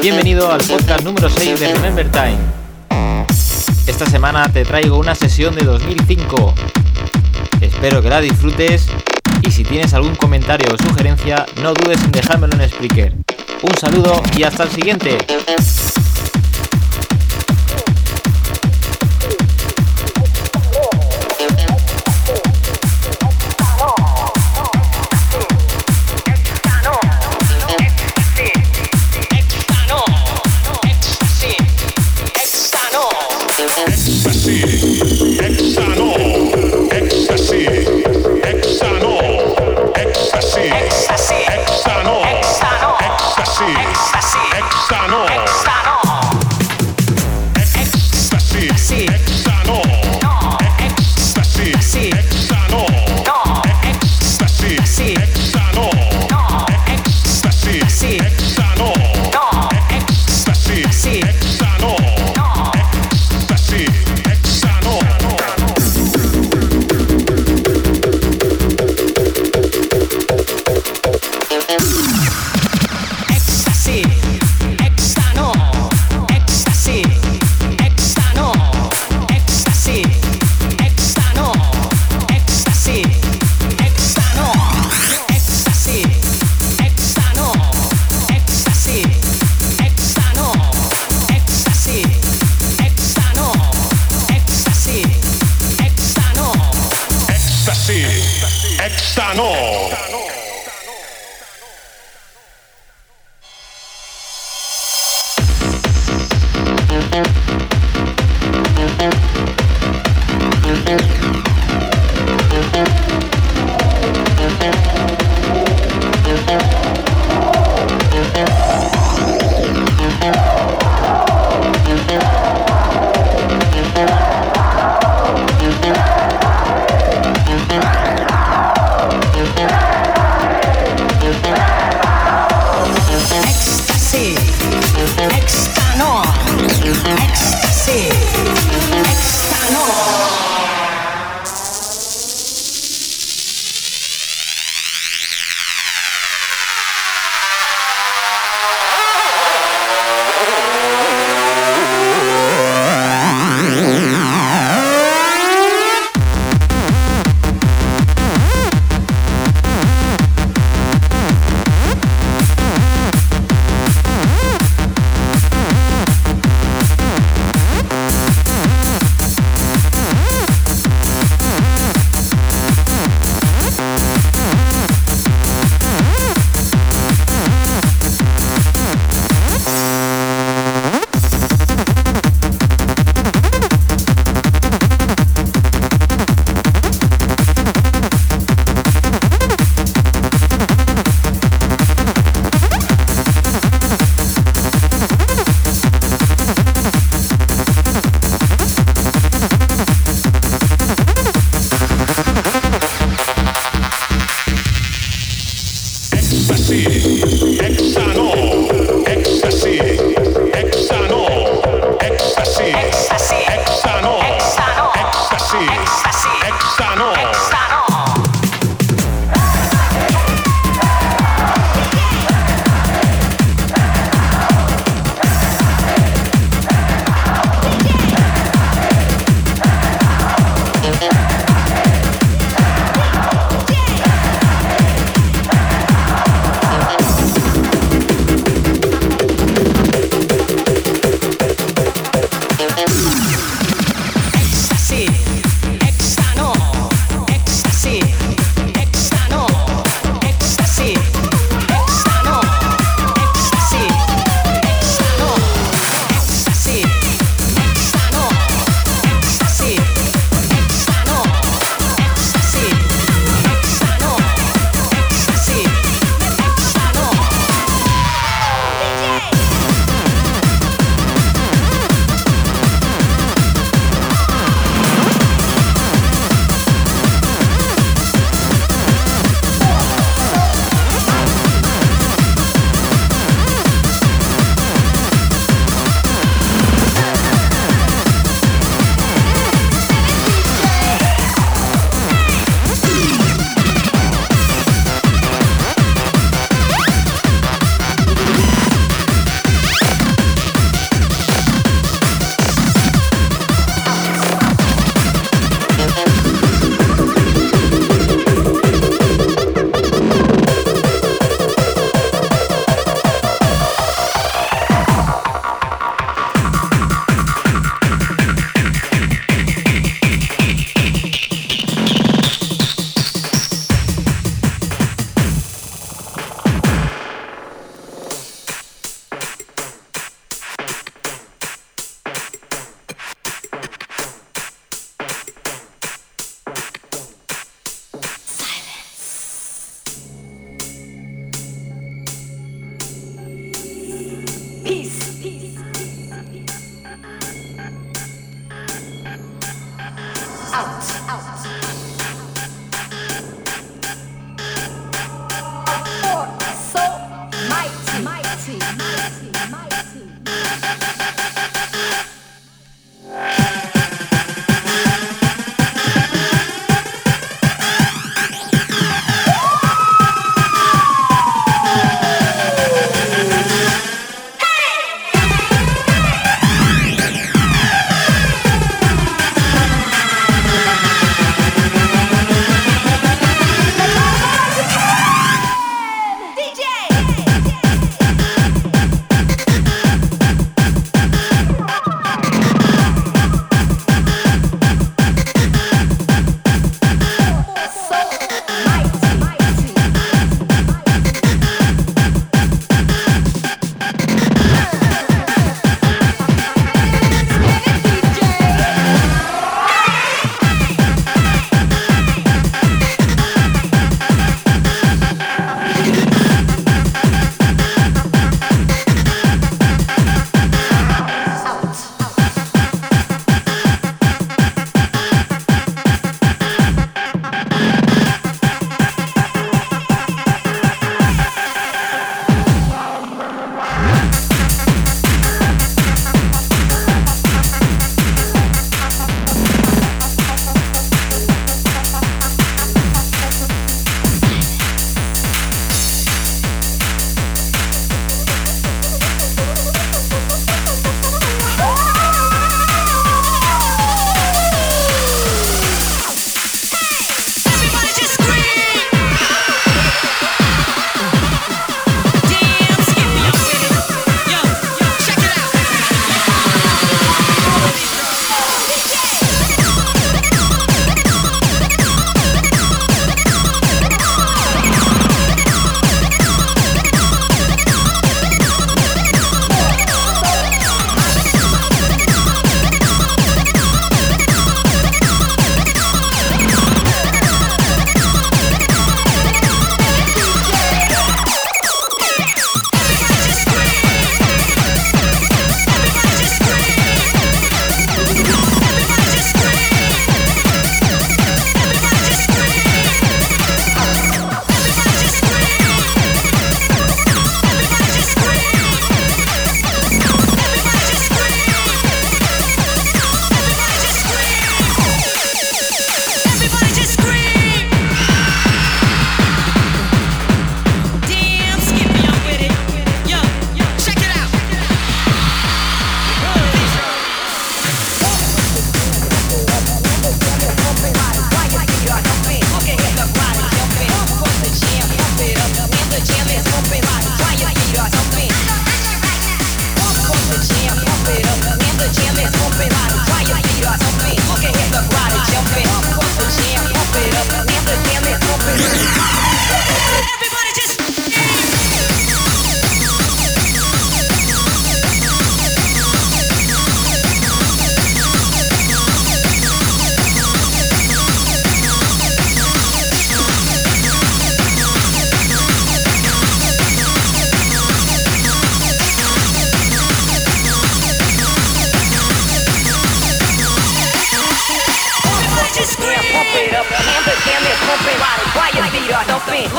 [0.00, 2.38] Bienvenido al podcast número 6 de Remember Time.
[3.86, 6.54] Esta semana te traigo una sesión de 2005.
[7.60, 8.86] Espero que la disfrutes
[9.42, 13.12] y si tienes algún comentario o sugerencia, no dudes en dejármelo en Spreaker.
[13.62, 15.18] Un saludo y hasta el siguiente.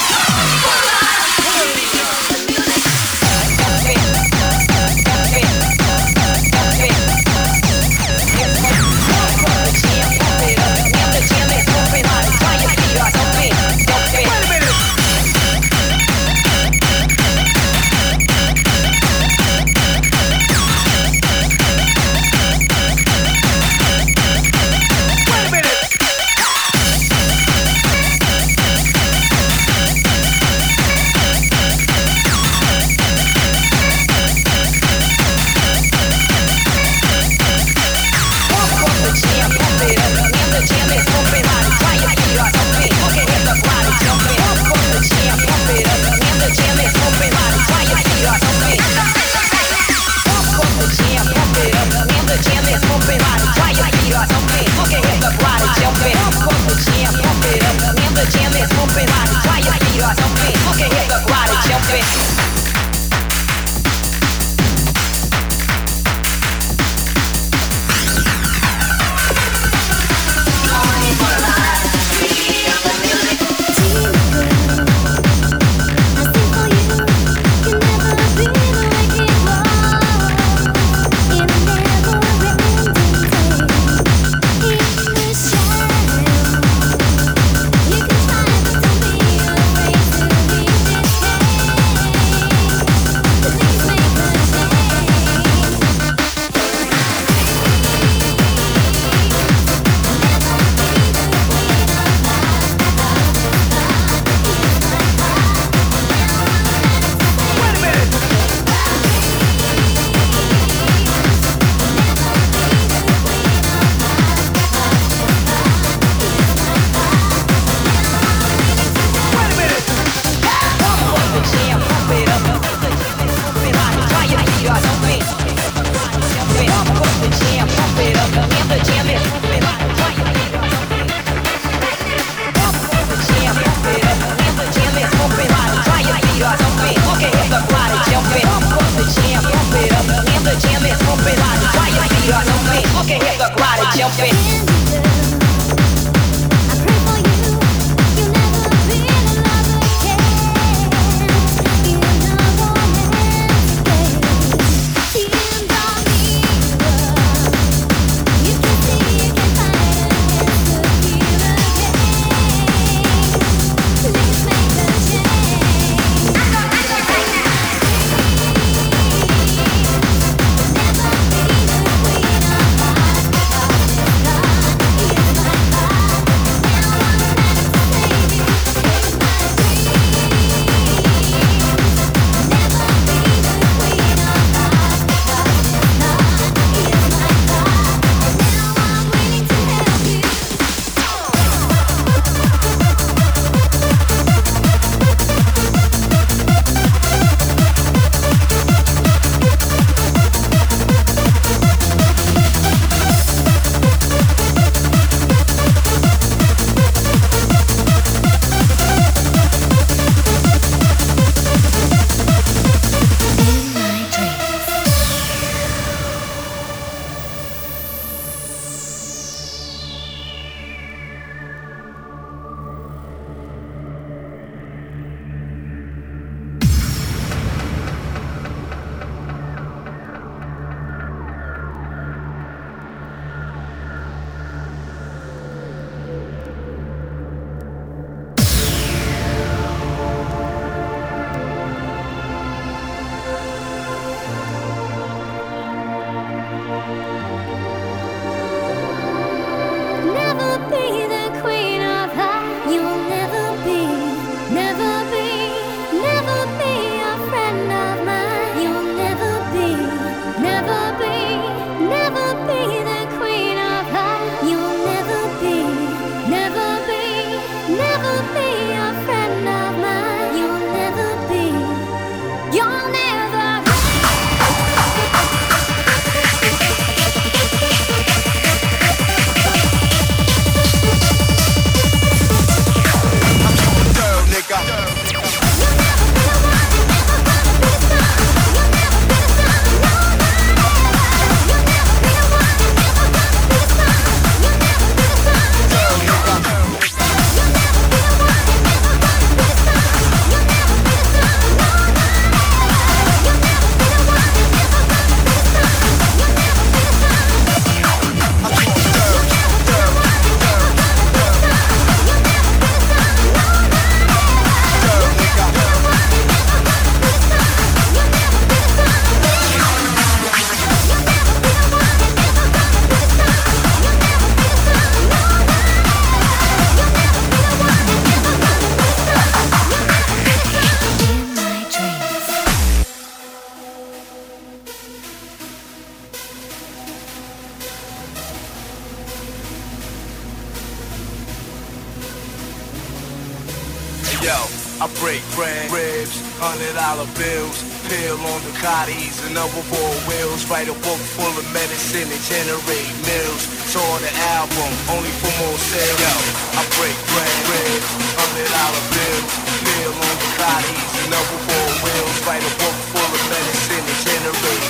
[347.01, 350.45] dollar bills, pill on Ducatis and other four wheels.
[350.51, 353.43] Write a book full of medicine and generate meals.
[353.73, 356.01] Saw the album, only for more sales.
[356.01, 356.15] Yo,
[356.61, 357.81] I break bread, bread,
[358.21, 359.33] hundred dollar bills,
[359.65, 362.17] pill on Ducatis and other four wheels.
[362.27, 364.67] Write a book full of medicine and generate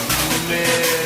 [0.49, 1.00] meals.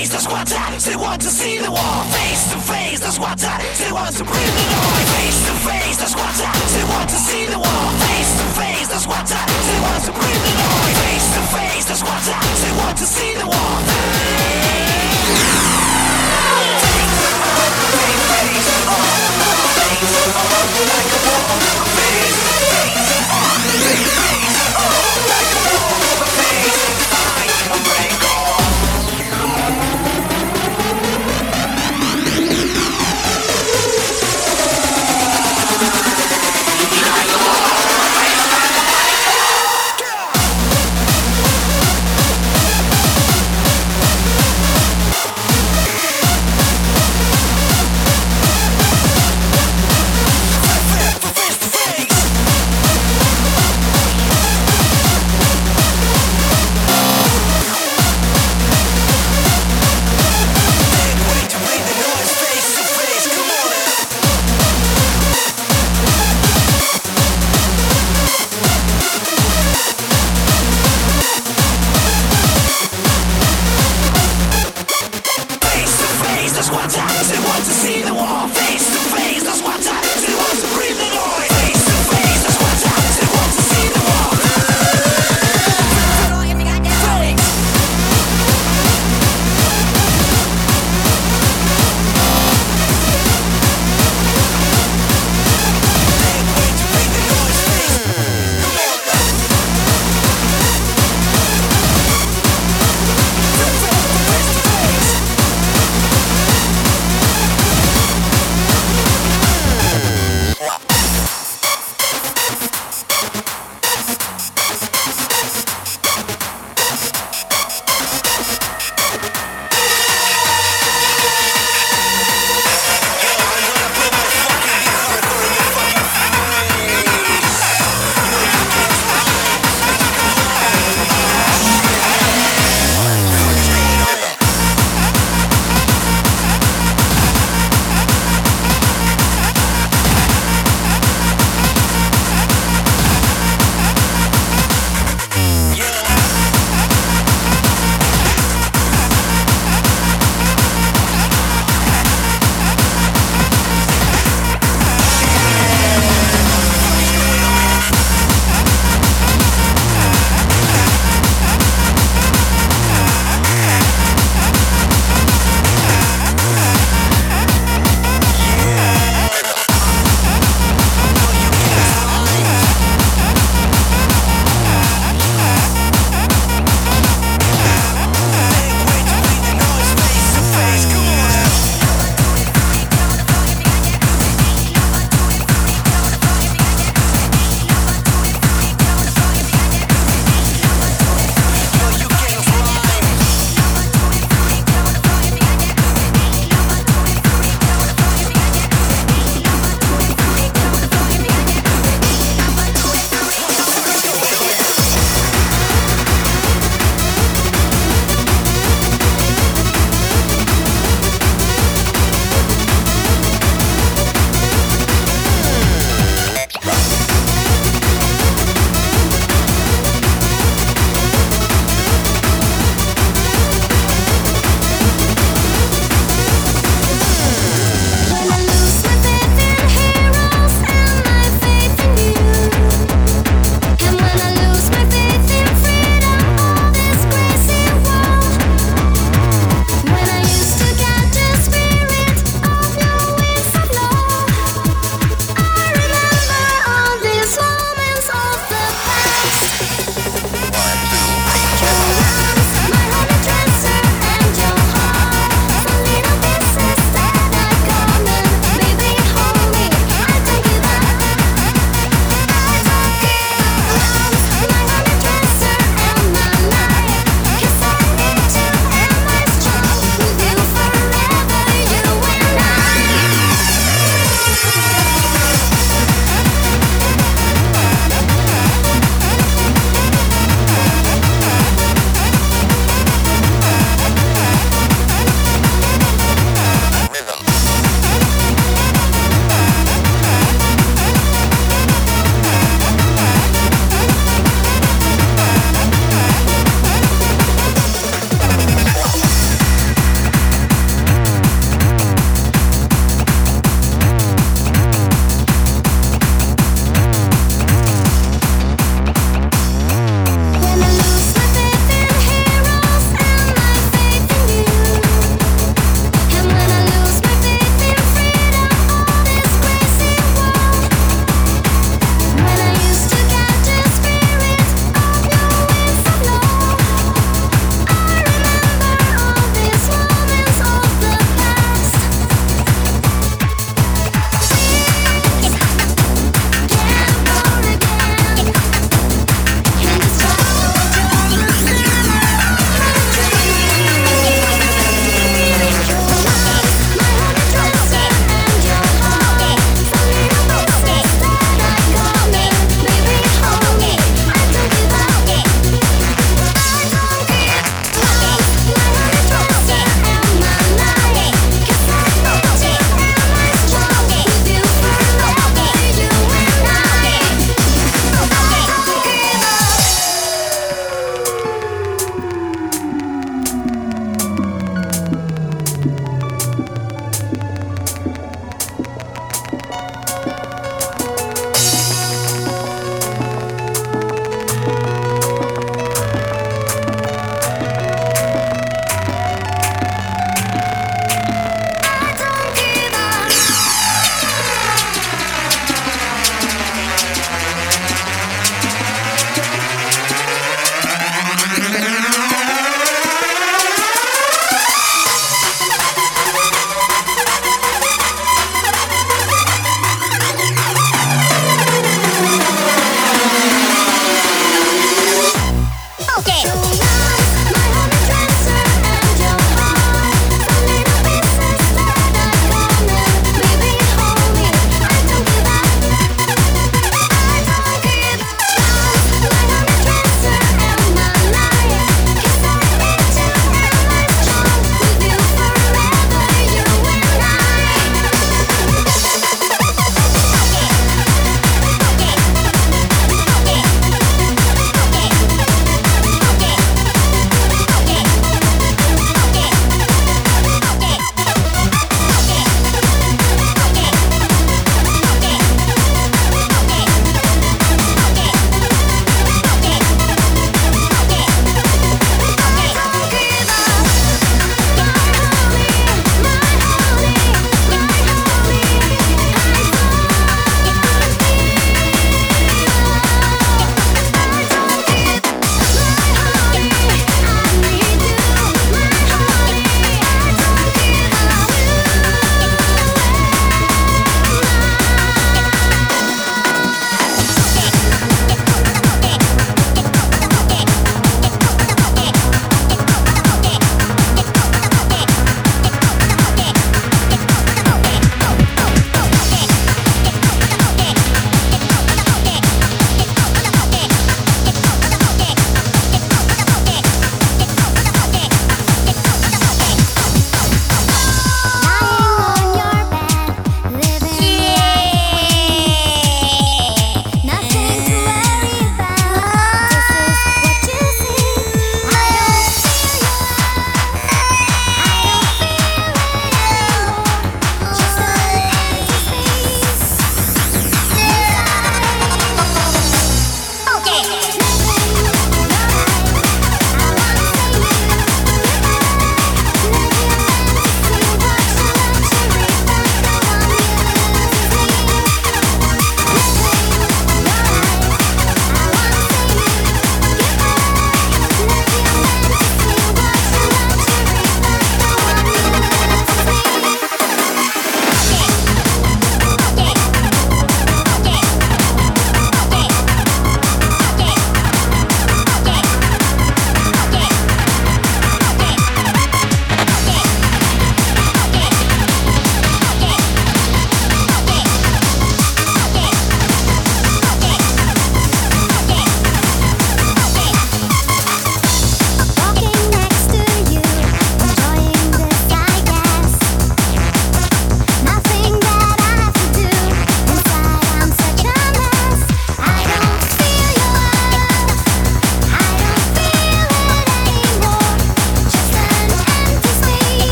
[0.00, 3.56] face, that's what I They want to see the war Face to face, the squatter.
[3.78, 6.50] They want to bring the noise Face to face, the squatter.
[6.74, 9.42] They want to see the war Face to face, the squatter.
[9.68, 12.38] They want to bring the noise Face to face, the squatter.
[12.62, 13.72] They want to see the war
[20.80, 22.36] Like a war, face,
[22.70, 24.96] face on, face on,
[25.30, 28.09] like a war, face, I am brave.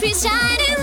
[0.00, 0.79] trees shining